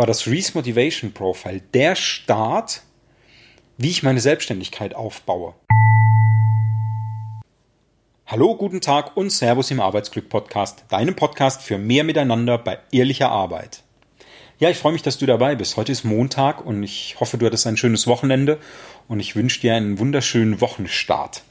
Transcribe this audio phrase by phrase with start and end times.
[0.00, 2.80] war das Reese Motivation Profile der Start,
[3.76, 5.52] wie ich meine Selbstständigkeit aufbaue.
[8.26, 13.28] Hallo, guten Tag und Servus im Arbeitsglück Podcast, deinem Podcast für mehr Miteinander bei ehrlicher
[13.28, 13.82] Arbeit.
[14.58, 15.76] Ja, ich freue mich, dass du dabei bist.
[15.76, 18.58] Heute ist Montag und ich hoffe, du hattest ein schönes Wochenende
[19.06, 21.42] und ich wünsche dir einen wunderschönen Wochenstart.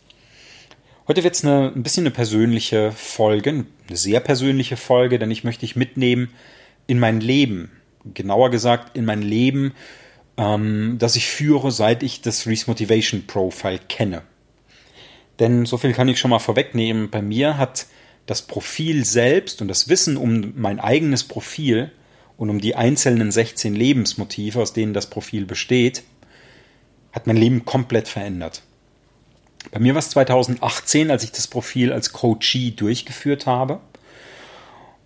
[1.08, 5.68] Heute wird es ein bisschen eine persönliche Folge, eine sehr persönliche Folge, denn ich möchte
[5.68, 6.34] dich mitnehmen
[6.88, 7.74] in mein Leben.
[8.14, 9.74] Genauer gesagt, in mein Leben,
[10.38, 14.24] ähm, das ich führe, seit ich das Reese Motivation Profile kenne.
[15.40, 17.10] Denn so viel kann ich schon mal vorwegnehmen.
[17.10, 17.88] Bei mir hat
[18.26, 21.92] das Profil selbst und das Wissen um mein eigenes Profil
[22.38, 26.04] und um die einzelnen 16 Lebensmotive, aus denen das Profil besteht,
[27.12, 28.62] hat mein Leben komplett verändert.
[29.72, 33.82] Bei mir war es 2018, als ich das Profil als Coachee durchgeführt habe.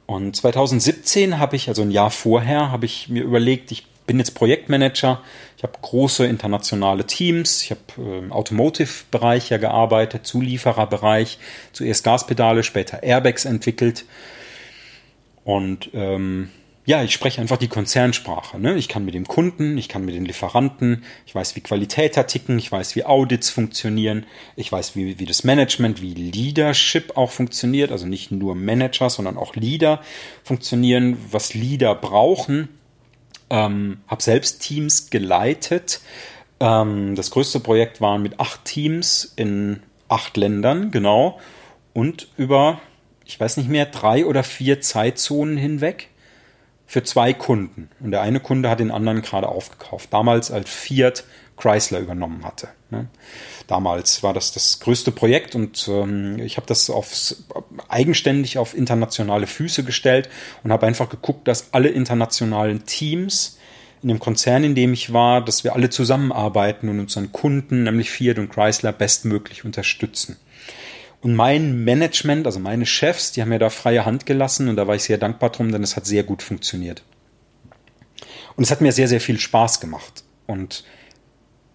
[0.05, 4.35] Und 2017 habe ich, also ein Jahr vorher, habe ich mir überlegt, ich bin jetzt
[4.35, 5.21] Projektmanager.
[5.57, 7.63] Ich habe große internationale Teams.
[7.63, 11.40] Ich habe im Automotive-Bereich ja gearbeitet, Zuliefererbereich,
[11.71, 14.05] zuerst Gaspedale, später Airbags entwickelt.
[15.45, 16.49] Und ähm,
[16.85, 18.59] ja, ich spreche einfach die Konzernsprache.
[18.59, 18.76] Ne?
[18.76, 22.23] Ich kann mit dem Kunden, ich kann mit den Lieferanten, ich weiß, wie Qualität da
[22.23, 24.26] ticken, ich weiß, wie Audits funktionieren,
[24.57, 29.37] ich weiß, wie, wie das Management, wie Leadership auch funktioniert, also nicht nur Manager, sondern
[29.37, 30.01] auch Leader
[30.43, 32.67] funktionieren, was Leader brauchen.
[33.49, 36.01] Ähm, habe selbst Teams geleitet.
[36.59, 41.39] Ähm, das größte Projekt waren mit acht Teams in acht Ländern, genau.
[41.93, 42.81] Und über,
[43.26, 46.09] ich weiß nicht mehr, drei oder vier Zeitzonen hinweg
[46.94, 47.90] für zwei Kunden.
[48.02, 50.13] Und der eine Kunde hat den anderen gerade aufgekauft.
[50.13, 51.24] Damals als Fiat
[51.58, 52.68] Chrysler übernommen hatte.
[52.91, 53.08] Ne?
[53.66, 57.46] Damals war das das größte Projekt und ähm, ich habe das aufs,
[57.88, 60.30] eigenständig auf internationale Füße gestellt
[60.63, 63.57] und habe einfach geguckt, dass alle internationalen Teams
[64.03, 68.12] in dem Konzern, in dem ich war, dass wir alle zusammenarbeiten und unseren Kunden, nämlich
[68.12, 70.38] Fiat und Chrysler, bestmöglich unterstützen.
[71.23, 74.88] Und mein Management, also meine Chefs, die haben mir da freie Hand gelassen und da
[74.88, 77.01] war ich sehr dankbar drum, denn es hat sehr gut funktioniert.
[78.57, 80.25] Und es hat mir sehr, sehr viel Spaß gemacht.
[80.47, 80.84] Und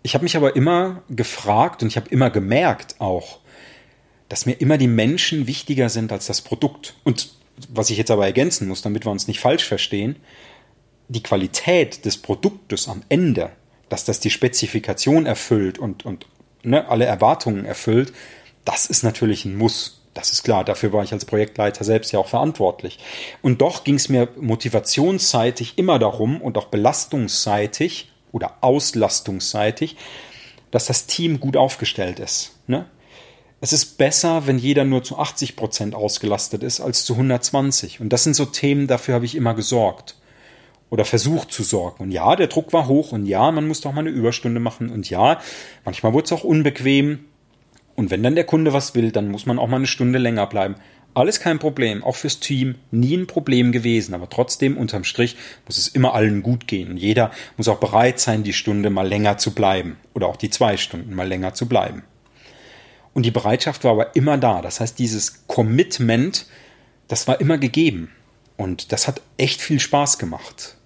[0.03, 3.39] ich habe mich aber immer gefragt und ich habe immer gemerkt auch,
[4.29, 6.95] dass mir immer die Menschen wichtiger sind als das Produkt.
[7.05, 7.31] Und
[7.71, 10.17] was ich jetzt aber ergänzen muss, damit wir uns nicht falsch verstehen,
[11.09, 13.51] die Qualität des Produktes am Ende,
[13.89, 16.27] dass das die Spezifikation erfüllt und, und
[16.63, 18.13] ne, alle Erwartungen erfüllt,
[18.69, 20.03] das ist natürlich ein Muss.
[20.13, 22.99] Das ist klar, dafür war ich als Projektleiter selbst ja auch verantwortlich.
[23.41, 29.97] Und doch ging es mir motivationsseitig immer darum und auch belastungsseitig oder auslastungsseitig,
[30.71, 32.59] dass das Team gut aufgestellt ist.
[32.67, 32.85] Ne?
[33.63, 38.01] Es ist besser, wenn jeder nur zu 80 Prozent ausgelastet ist, als zu 120.
[38.01, 40.17] Und das sind so Themen, dafür habe ich immer gesorgt.
[40.91, 42.05] Oder versucht zu sorgen.
[42.05, 43.13] Und ja, der Druck war hoch.
[43.13, 44.91] Und ja, man musste auch mal eine Überstunde machen.
[44.91, 45.41] Und ja,
[45.87, 47.25] manchmal wurde es auch unbequem.
[47.99, 50.47] Und wenn dann der Kunde was will, dann muss man auch mal eine Stunde länger
[50.47, 50.77] bleiben.
[51.15, 55.37] Alles kein Problem, auch fürs Team nie ein Problem gewesen, aber trotzdem unterm Strich
[55.67, 59.37] muss es immer allen gut gehen jeder muss auch bereit sein, die Stunde mal länger
[59.37, 62.05] zu bleiben oder auch die zwei Stunden mal länger zu bleiben.
[63.15, 66.47] Und die Bereitschaft war aber immer da, das heißt dieses Commitment,
[67.09, 68.13] das war immer gegeben
[68.57, 70.78] und das hat echt viel Spaß gemacht.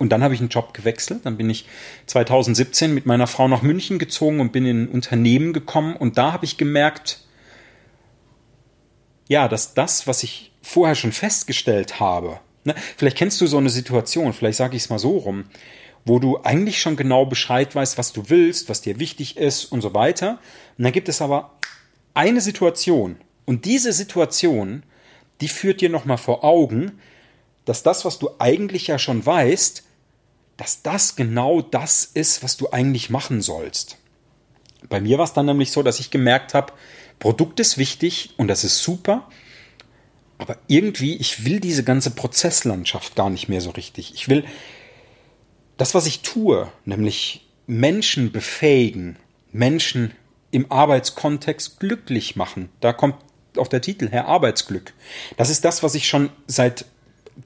[0.00, 1.26] Und dann habe ich einen Job gewechselt.
[1.26, 1.66] Dann bin ich
[2.06, 5.94] 2017 mit meiner Frau nach München gezogen und bin in ein Unternehmen gekommen.
[5.94, 7.20] Und da habe ich gemerkt,
[9.28, 13.68] ja, dass das, was ich vorher schon festgestellt habe, ne, vielleicht kennst du so eine
[13.68, 15.44] Situation, vielleicht sage ich es mal so rum,
[16.06, 19.82] wo du eigentlich schon genau Bescheid weißt, was du willst, was dir wichtig ist und
[19.82, 20.38] so weiter.
[20.78, 21.58] Und dann gibt es aber
[22.14, 23.16] eine Situation.
[23.44, 24.82] Und diese Situation,
[25.42, 26.98] die führt dir nochmal vor Augen,
[27.66, 29.84] dass das, was du eigentlich ja schon weißt,
[30.60, 33.96] dass das genau das ist, was du eigentlich machen sollst.
[34.90, 36.74] Bei mir war es dann nämlich so, dass ich gemerkt habe,
[37.18, 39.26] Produkt ist wichtig und das ist super,
[40.36, 44.12] aber irgendwie, ich will diese ganze Prozesslandschaft gar nicht mehr so richtig.
[44.14, 44.44] Ich will
[45.78, 49.16] das, was ich tue, nämlich Menschen befähigen,
[49.52, 50.12] Menschen
[50.50, 52.68] im Arbeitskontext glücklich machen.
[52.80, 53.16] Da kommt
[53.56, 54.92] auch der Titel her, Arbeitsglück.
[55.38, 56.84] Das ist das, was ich schon seit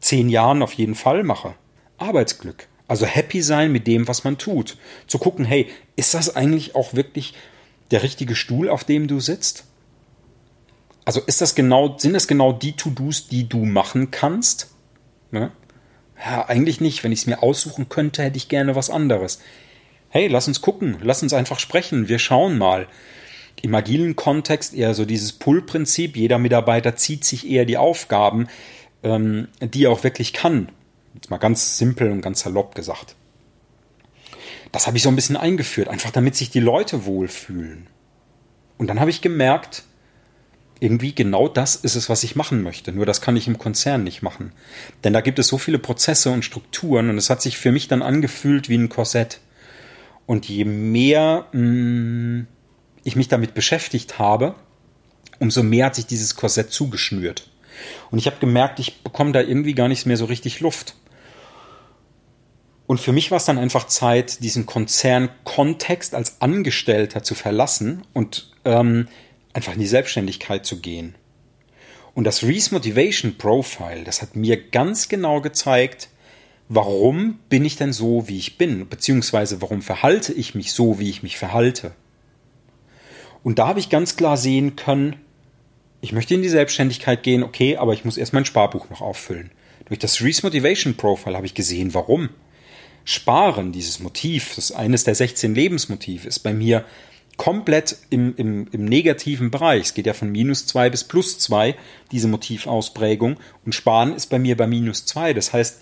[0.00, 1.55] zehn Jahren auf jeden Fall mache.
[1.97, 2.67] Arbeitsglück.
[2.94, 4.76] Also happy sein mit dem, was man tut.
[5.08, 7.35] Zu gucken, hey, ist das eigentlich auch wirklich
[7.91, 9.64] der richtige Stuhl, auf dem du sitzt?
[11.05, 14.70] Also ist das genau, sind das genau die To-Dos, die du machen kannst?
[15.32, 15.50] Ne?
[16.25, 17.02] Ja, eigentlich nicht.
[17.02, 19.41] Wenn ich es mir aussuchen könnte, hätte ich gerne was anderes.
[20.08, 22.87] Hey, lass uns gucken, lass uns einfach sprechen, wir schauen mal.
[23.61, 28.46] Im agilen Kontext eher so dieses Pull-Prinzip, jeder Mitarbeiter zieht sich eher die Aufgaben,
[29.02, 30.69] ähm, die er auch wirklich kann
[31.25, 33.17] Jetzt mal ganz simpel und ganz salopp gesagt.
[34.73, 37.87] Das habe ich so ein bisschen eingeführt, einfach damit sich die Leute wohlfühlen.
[38.76, 39.85] Und dann habe ich gemerkt,
[40.81, 42.93] irgendwie genau das ist es, was ich machen möchte.
[42.93, 44.53] Nur das kann ich im Konzern nicht machen.
[45.03, 47.88] Denn da gibt es so viele Prozesse und Strukturen und es hat sich für mich
[47.88, 49.41] dann angefühlt wie ein Korsett.
[50.27, 52.47] Und je mehr mh, mm,
[53.03, 54.56] ich mich damit beschäftigt habe,
[55.38, 57.49] umso mehr hat sich dieses Korsett zugeschnürt.
[58.11, 60.97] Und ich habe gemerkt, ich bekomme da irgendwie gar nicht mehr so richtig Luft.
[62.94, 68.52] Und für mich war es dann einfach Zeit, diesen Konzernkontext als Angestellter zu verlassen und
[68.64, 69.08] ähm,
[69.52, 71.17] einfach in die Selbstständigkeit zu gehen.
[72.14, 76.08] Und das Reese Motivation Profile, das hat mir ganz genau gezeigt,
[76.69, 81.11] warum bin ich denn so, wie ich bin, beziehungsweise warum verhalte ich mich so, wie
[81.11, 81.96] ich mich verhalte.
[83.43, 85.17] Und da habe ich ganz klar sehen können,
[86.00, 89.50] ich möchte in die Selbstständigkeit gehen, okay, aber ich muss erst mein Sparbuch noch auffüllen.
[89.87, 92.29] Durch das Reese Motivation Profile habe ich gesehen, warum.
[93.05, 96.85] Sparen, dieses Motiv, das eines der 16 Lebensmotive, ist bei mir
[97.37, 99.83] komplett im, im, im negativen Bereich.
[99.83, 101.77] Es geht ja von minus zwei bis plus zwei,
[102.12, 103.37] diese Motivausprägung.
[103.65, 105.35] Und Sparen ist bei mir bei minus zwei.
[105.35, 105.81] Das heißt,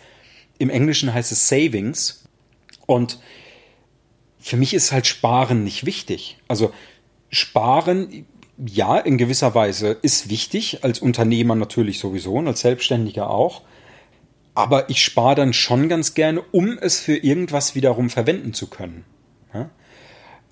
[0.58, 2.24] im Englischen heißt es Savings.
[2.86, 3.18] Und
[4.38, 6.38] für mich ist halt Sparen nicht wichtig.
[6.48, 6.72] Also
[7.30, 8.26] Sparen,
[8.58, 13.62] ja, in gewisser Weise ist wichtig, als Unternehmer natürlich sowieso und als Selbstständiger auch.
[14.54, 19.04] Aber ich spare dann schon ganz gerne, um es für irgendwas wiederum verwenden zu können.
[19.54, 19.70] Ja?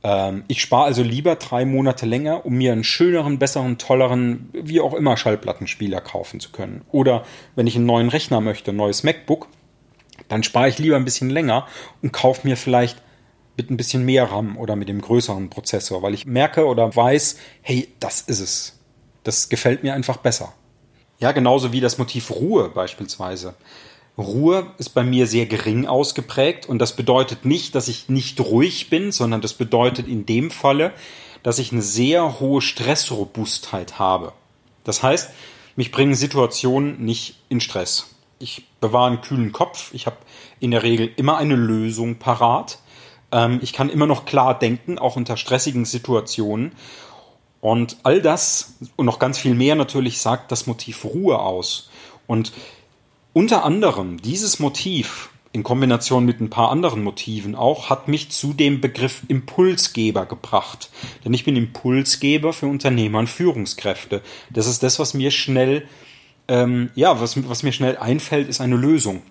[0.02, 4.80] Ähm, ich spare also lieber drei Monate länger, um mir einen schöneren, besseren, tolleren, wie
[4.80, 6.82] auch immer Schallplattenspieler kaufen zu können.
[6.90, 7.24] Oder
[7.56, 9.48] wenn ich einen neuen Rechner möchte, ein neues MacBook,
[10.28, 11.66] dann spare ich lieber ein bisschen länger
[12.02, 13.02] und kaufe mir vielleicht
[13.56, 17.36] mit ein bisschen mehr RAM oder mit dem größeren Prozessor, weil ich merke oder weiß,
[17.60, 18.78] hey, das ist es.
[19.24, 20.54] Das gefällt mir einfach besser.
[21.18, 23.54] Ja, genauso wie das Motiv Ruhe beispielsweise.
[24.20, 28.90] Ruhe ist bei mir sehr gering ausgeprägt und das bedeutet nicht, dass ich nicht ruhig
[28.90, 30.92] bin, sondern das bedeutet in dem Falle,
[31.42, 34.32] dass ich eine sehr hohe Stressrobustheit habe.
[34.84, 35.30] Das heißt,
[35.76, 38.14] mich bringen Situationen nicht in Stress.
[38.38, 40.16] Ich bewahre einen kühlen Kopf, ich habe
[40.60, 42.78] in der Regel immer eine Lösung parat.
[43.32, 46.72] Ähm, ich kann immer noch klar denken, auch unter stressigen Situationen.
[47.60, 51.90] Und all das und noch ganz viel mehr natürlich sagt das Motiv Ruhe aus.
[52.26, 52.52] Und
[53.32, 58.52] unter anderem dieses Motiv in Kombination mit ein paar anderen Motiven auch, hat mich zu
[58.52, 60.90] dem Begriff Impulsgeber gebracht.
[61.24, 64.22] Denn ich bin Impulsgeber für Unternehmer und Führungskräfte.
[64.50, 65.88] Das ist das, was mir schnell,
[66.46, 69.22] ähm, ja, was, was mir schnell einfällt, ist eine Lösung.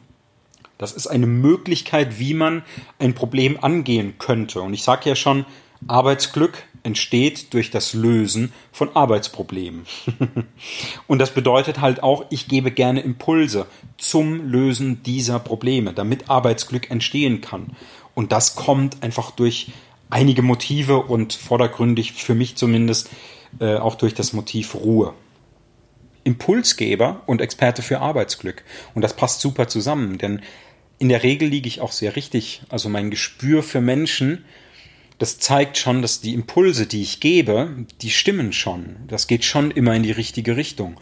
[0.77, 2.63] Das ist eine Möglichkeit, wie man
[2.99, 4.61] ein Problem angehen könnte.
[4.61, 5.45] Und ich sage ja schon,
[5.87, 9.85] Arbeitsglück entsteht durch das Lösen von Arbeitsproblemen.
[11.07, 13.65] und das bedeutet halt auch, ich gebe gerne Impulse
[13.97, 17.75] zum Lösen dieser Probleme, damit Arbeitsglück entstehen kann.
[18.15, 19.71] Und das kommt einfach durch
[20.09, 23.09] einige Motive und vordergründig für mich zumindest
[23.59, 25.13] äh, auch durch das Motiv Ruhe.
[26.23, 28.63] Impulsgeber und Experte für Arbeitsglück.
[28.93, 30.41] Und das passt super zusammen, denn
[30.97, 32.61] in der Regel liege ich auch sehr richtig.
[32.69, 34.43] Also mein Gespür für Menschen
[35.19, 38.95] das zeigt schon, dass die Impulse, die ich gebe, die stimmen schon.
[39.07, 40.99] Das geht schon immer in die richtige Richtung.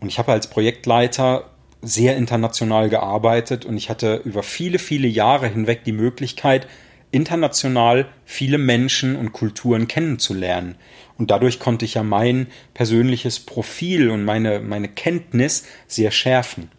[0.00, 1.50] Und ich habe als Projektleiter
[1.80, 6.68] sehr international gearbeitet und ich hatte über viele, viele Jahre hinweg die Möglichkeit,
[7.10, 10.76] international viele Menschen und Kulturen kennenzulernen.
[11.18, 16.70] Und dadurch konnte ich ja mein persönliches Profil und meine, meine Kenntnis sehr schärfen.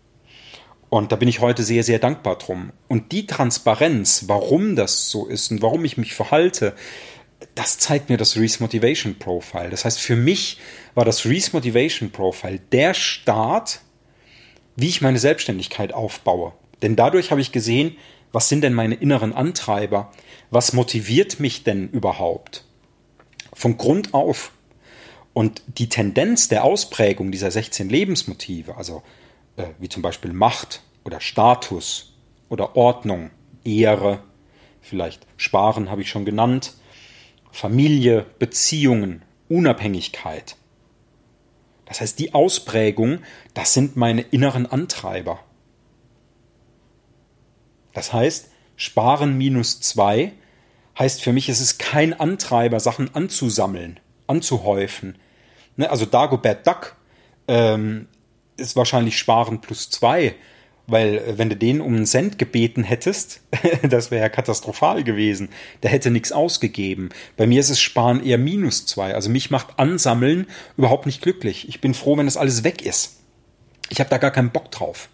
[0.94, 2.72] Und da bin ich heute sehr, sehr dankbar drum.
[2.88, 6.76] Und die Transparenz, warum das so ist und warum ich mich verhalte,
[7.56, 9.72] das zeigt mir das Reese Motivation Profile.
[9.72, 10.60] Das heißt, für mich
[10.94, 13.80] war das Reese Motivation Profile der Start,
[14.76, 16.54] wie ich meine Selbstständigkeit aufbaue.
[16.84, 17.98] Denn dadurch habe ich gesehen,
[18.32, 20.12] was sind denn meine inneren Antreiber?
[20.52, 22.66] Was motiviert mich denn überhaupt?
[23.52, 24.52] Von Grund auf.
[25.34, 29.02] Und die Tendenz der Ausprägung dieser 16 Lebensmotive, also
[29.58, 32.14] äh, wie zum Beispiel Macht oder Status
[32.50, 33.32] oder Ordnung,
[33.64, 34.24] Ehre,
[34.82, 36.74] vielleicht Sparen habe ich schon genannt,
[37.52, 40.56] Familie, Beziehungen, Unabhängigkeit.
[41.86, 43.20] Das heißt, die Ausprägung,
[43.54, 45.40] das sind meine inneren Antreiber.
[47.94, 50.34] Das heißt, Sparen minus zwei
[50.98, 55.18] heißt für mich, es ist kein Antreiber, Sachen anzusammeln, anzuhäufen.
[55.76, 56.96] Ne, also Dagobert Duck
[57.48, 58.08] ähm,
[58.58, 60.36] ist wahrscheinlich Sparen plus zwei.
[60.86, 63.42] Weil äh, wenn du den um einen Cent gebeten hättest,
[63.90, 65.50] das wäre ja katastrophal gewesen.
[65.82, 67.10] Der hätte nichts ausgegeben.
[67.38, 69.16] Bei mir ist es Sparen eher minus zwei.
[69.16, 71.68] Also mich macht Ansammeln überhaupt nicht glücklich.
[71.70, 73.20] Ich bin froh, wenn das alles weg ist.
[73.90, 75.10] Ich habe da gar keinen Bock drauf.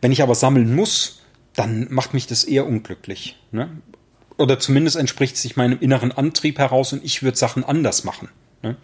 [0.00, 1.22] Wenn ich aber sammeln muss,
[1.54, 3.38] dann macht mich das eher unglücklich.
[3.50, 3.70] Ne?
[4.38, 8.28] Oder zumindest entspricht sich meinem inneren Antrieb heraus und ich würde Sachen anders machen.
[8.62, 8.76] Ne?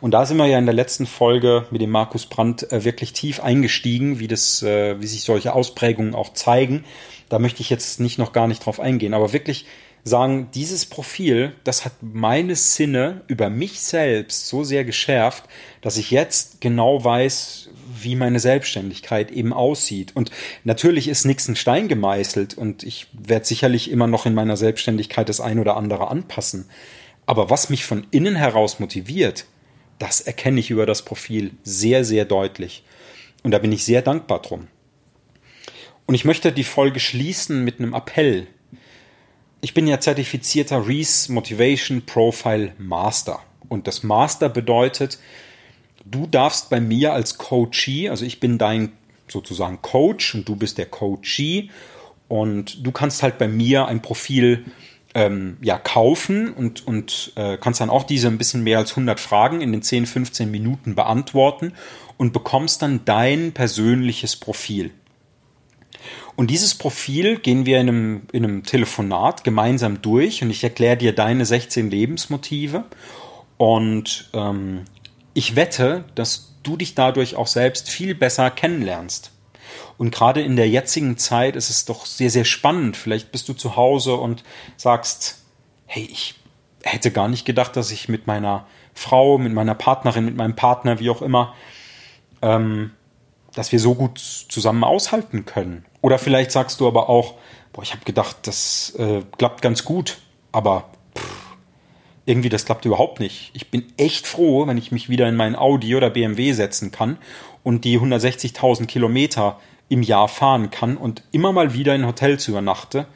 [0.00, 3.12] Und da sind wir ja in der letzten Folge mit dem Markus Brandt äh, wirklich
[3.12, 6.84] tief eingestiegen, wie das, äh, wie sich solche Ausprägungen auch zeigen.
[7.28, 9.66] Da möchte ich jetzt nicht noch gar nicht drauf eingehen, aber wirklich
[10.04, 15.44] sagen, dieses Profil, das hat meine Sinne über mich selbst so sehr geschärft,
[15.80, 20.14] dass ich jetzt genau weiß, wie meine Selbstständigkeit eben aussieht.
[20.14, 20.30] Und
[20.62, 25.28] natürlich ist nichts in Stein gemeißelt und ich werde sicherlich immer noch in meiner Selbstständigkeit
[25.28, 26.68] das ein oder andere anpassen.
[27.26, 29.46] Aber was mich von innen heraus motiviert,
[29.98, 32.84] das erkenne ich über das Profil sehr, sehr deutlich.
[33.42, 34.68] Und da bin ich sehr dankbar drum.
[36.06, 38.46] Und ich möchte die Folge schließen mit einem Appell.
[39.60, 43.40] Ich bin ja zertifizierter Reese Motivation Profile Master.
[43.68, 45.18] Und das Master bedeutet,
[46.04, 48.92] du darfst bei mir als Coachee, also ich bin dein
[49.28, 51.70] sozusagen Coach und du bist der Coachee
[52.28, 54.66] und du kannst halt bei mir ein Profil
[55.14, 59.20] ähm, ja, kaufen und, und äh, kannst dann auch diese ein bisschen mehr als 100
[59.20, 61.72] Fragen in den 10, 15 Minuten beantworten
[62.16, 64.90] und bekommst dann dein persönliches Profil.
[66.36, 70.96] Und dieses Profil gehen wir in einem, in einem Telefonat gemeinsam durch und ich erkläre
[70.96, 72.84] dir deine 16 Lebensmotive
[73.56, 74.82] und ähm,
[75.32, 79.30] ich wette, dass du dich dadurch auch selbst viel besser kennenlernst.
[79.98, 82.96] Und gerade in der jetzigen Zeit ist es doch sehr, sehr spannend.
[82.96, 84.44] Vielleicht bist du zu Hause und
[84.76, 85.42] sagst,
[85.86, 86.34] hey, ich
[86.82, 91.00] hätte gar nicht gedacht, dass ich mit meiner Frau, mit meiner Partnerin, mit meinem Partner,
[91.00, 91.54] wie auch immer,
[92.42, 92.92] ähm,
[93.54, 95.84] dass wir so gut zusammen aushalten können.
[96.00, 97.34] Oder vielleicht sagst du aber auch,
[97.72, 100.18] boah, ich habe gedacht, das äh, klappt ganz gut,
[100.52, 100.90] aber
[102.26, 103.50] irgendwie das klappt überhaupt nicht.
[103.54, 107.18] Ich bin echt froh, wenn ich mich wieder in meinen Audi oder BMW setzen kann
[107.62, 113.06] und die 160.000 Kilometer im Jahr fahren kann und immer mal wieder in Hotels übernachte.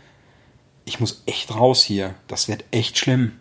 [0.84, 2.14] Ich muss echt raus hier.
[2.26, 3.32] Das wird echt schlimm.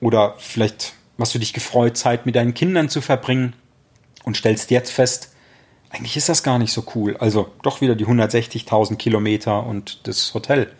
[0.00, 3.54] Oder vielleicht hast du dich gefreut, Zeit mit deinen Kindern zu verbringen
[4.24, 5.34] und stellst jetzt fest,
[5.90, 7.16] eigentlich ist das gar nicht so cool.
[7.18, 10.72] Also doch wieder die 160.000 Kilometer und das Hotel.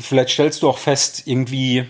[0.00, 1.86] Vielleicht stellst du auch fest, irgendwie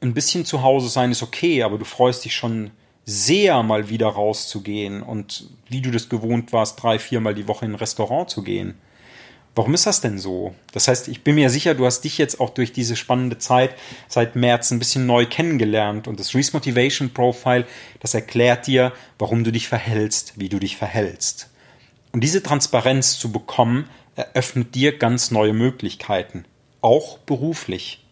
[0.00, 2.70] ein bisschen zu Hause sein ist okay, aber du freust dich schon
[3.04, 7.72] sehr mal wieder rauszugehen und wie du das gewohnt warst, drei, viermal die Woche in
[7.72, 8.74] ein Restaurant zu gehen.
[9.54, 10.54] Warum ist das denn so?
[10.72, 13.74] Das heißt, ich bin mir sicher, du hast dich jetzt auch durch diese spannende Zeit
[14.06, 17.66] seit März ein bisschen neu kennengelernt und das Reese Motivation Profile,
[17.98, 21.50] das erklärt dir, warum du dich verhältst, wie du dich verhältst.
[22.12, 26.44] Und diese Transparenz zu bekommen, eröffnet dir ganz neue Möglichkeiten,
[26.80, 28.04] auch beruflich.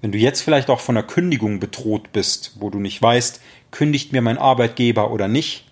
[0.00, 4.12] Wenn du jetzt vielleicht auch von einer Kündigung bedroht bist, wo du nicht weißt, kündigt
[4.12, 5.64] mir mein Arbeitgeber oder nicht,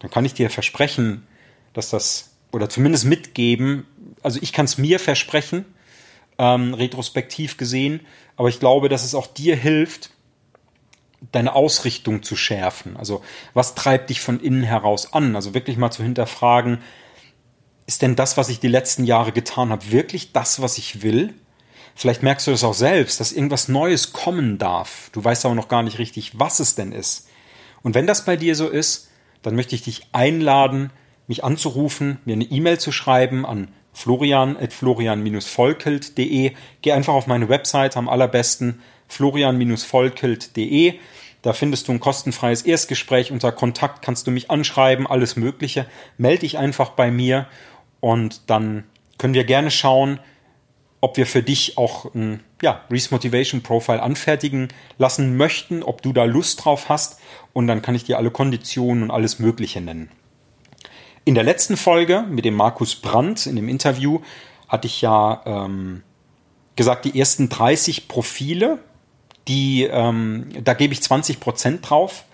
[0.00, 1.26] dann kann ich dir versprechen,
[1.72, 3.86] dass das, oder zumindest mitgeben,
[4.22, 5.64] also ich kann es mir versprechen,
[6.38, 8.00] ähm, retrospektiv gesehen,
[8.36, 10.10] aber ich glaube, dass es auch dir hilft,
[11.32, 12.96] deine Ausrichtung zu schärfen.
[12.96, 13.22] Also
[13.54, 15.34] was treibt dich von innen heraus an?
[15.34, 16.78] Also wirklich mal zu hinterfragen,
[17.88, 21.32] ist denn das, was ich die letzten Jahre getan habe, wirklich das, was ich will?
[21.94, 25.08] Vielleicht merkst du das auch selbst, dass irgendwas Neues kommen darf.
[25.12, 27.30] Du weißt aber noch gar nicht richtig, was es denn ist.
[27.82, 29.08] Und wenn das bei dir so ist,
[29.40, 30.90] dann möchte ich dich einladen,
[31.28, 36.52] mich anzurufen, mir eine E-Mail zu schreiben an florian.florian-volkelt.de.
[36.82, 40.98] Geh einfach auf meine Website am allerbesten florian-volkelt.de.
[41.40, 43.32] Da findest du ein kostenfreies Erstgespräch.
[43.32, 45.86] Unter Kontakt kannst du mich anschreiben, alles Mögliche.
[46.18, 47.46] Melde dich einfach bei mir
[48.00, 48.84] und dann
[49.18, 50.20] können wir gerne schauen,
[51.00, 56.12] ob wir für dich auch ein ja, Reese Motivation Profile anfertigen lassen möchten, ob du
[56.12, 57.20] da Lust drauf hast
[57.52, 60.10] und dann kann ich dir alle Konditionen und alles Mögliche nennen.
[61.24, 64.20] In der letzten Folge mit dem Markus Brandt in dem Interview
[64.66, 66.02] hatte ich ja ähm,
[66.74, 68.78] gesagt, die ersten 30 Profile,
[69.46, 72.24] die, ähm, da gebe ich 20 Prozent drauf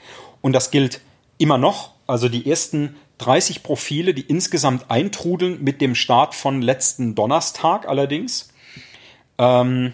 [0.43, 1.01] und das gilt
[1.39, 1.93] immer noch.
[2.07, 8.49] Also die ersten 30 Profile, die insgesamt eintrudeln mit dem Start von letzten Donnerstag allerdings.
[9.39, 9.93] Ähm,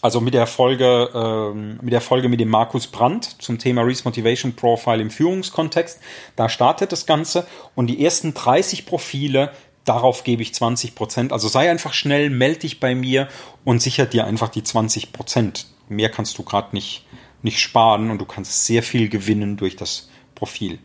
[0.00, 4.04] also mit der Folge, ähm, mit der Folge mit dem Markus Brandt zum Thema Reese
[4.04, 6.00] Motivation Profile im Führungskontext.
[6.36, 9.50] Da startet das Ganze und die ersten 30 Profile,
[9.84, 11.32] darauf gebe ich 20 Prozent.
[11.32, 13.26] Also sei einfach schnell, melde dich bei mir
[13.64, 15.66] und sichert dir einfach die 20 Prozent.
[15.88, 17.04] Mehr kannst du gerade nicht,
[17.42, 20.78] nicht sparen und du kannst sehr viel gewinnen durch das Profil.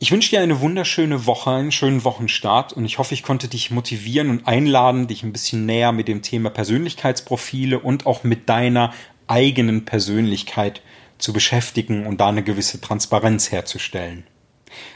[0.00, 3.70] Ich wünsche dir eine wunderschöne Woche, einen schönen Wochenstart und ich hoffe, ich konnte dich
[3.70, 8.92] motivieren und einladen, dich ein bisschen näher mit dem Thema Persönlichkeitsprofile und auch mit deiner
[9.28, 10.82] eigenen Persönlichkeit
[11.18, 14.26] zu beschäftigen und da eine gewisse Transparenz herzustellen.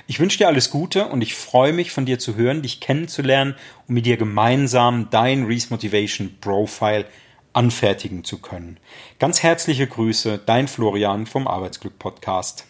[0.09, 3.55] Ich wünsche dir alles Gute und ich freue mich von dir zu hören, dich kennenzulernen
[3.87, 7.07] und mit dir gemeinsam dein Reese Motivation Profile
[7.53, 8.79] anfertigen zu können.
[9.21, 12.67] Ganz herzliche Grüße, dein Florian vom Arbeitsglück Podcast.